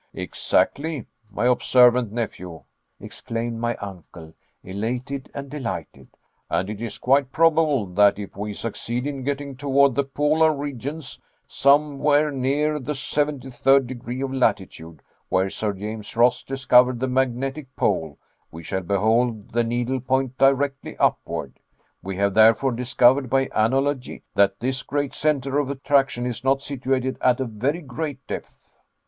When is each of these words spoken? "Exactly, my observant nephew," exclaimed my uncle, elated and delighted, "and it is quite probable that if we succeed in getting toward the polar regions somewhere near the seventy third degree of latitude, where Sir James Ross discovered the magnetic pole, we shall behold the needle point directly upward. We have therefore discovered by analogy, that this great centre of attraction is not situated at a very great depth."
"Exactly, 0.15 1.05
my 1.29 1.45
observant 1.45 2.11
nephew," 2.11 2.63
exclaimed 2.99 3.59
my 3.59 3.75
uncle, 3.75 4.33
elated 4.63 5.29
and 5.31 5.47
delighted, 5.47 6.07
"and 6.49 6.71
it 6.71 6.81
is 6.81 6.97
quite 6.97 7.31
probable 7.31 7.85
that 7.85 8.17
if 8.17 8.35
we 8.35 8.51
succeed 8.51 9.05
in 9.05 9.21
getting 9.21 9.55
toward 9.55 9.93
the 9.93 10.03
polar 10.03 10.51
regions 10.55 11.19
somewhere 11.47 12.31
near 12.31 12.79
the 12.79 12.95
seventy 12.95 13.51
third 13.51 13.85
degree 13.85 14.21
of 14.23 14.33
latitude, 14.33 15.03
where 15.29 15.51
Sir 15.51 15.71
James 15.71 16.15
Ross 16.15 16.41
discovered 16.41 16.99
the 16.99 17.07
magnetic 17.07 17.67
pole, 17.75 18.17
we 18.51 18.63
shall 18.63 18.81
behold 18.81 19.51
the 19.51 19.63
needle 19.63 19.99
point 19.99 20.35
directly 20.35 20.97
upward. 20.97 21.59
We 22.01 22.15
have 22.17 22.33
therefore 22.33 22.71
discovered 22.71 23.29
by 23.29 23.49
analogy, 23.53 24.23
that 24.33 24.59
this 24.59 24.81
great 24.81 25.13
centre 25.13 25.59
of 25.59 25.69
attraction 25.69 26.25
is 26.25 26.43
not 26.43 26.63
situated 26.63 27.19
at 27.21 27.39
a 27.39 27.45
very 27.45 27.83
great 27.83 28.25
depth." 28.25 28.67